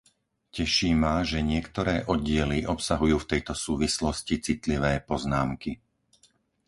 Teší 0.57 0.89
ma, 1.03 1.15
že 1.29 1.39
niektoré 1.53 1.95
oddiely 2.13 2.59
obsahujú 2.73 3.15
v 3.21 3.29
tejto 3.37 3.53
súvislosti 3.65 4.35
citlivé 4.47 4.93
poznámky. 5.11 5.71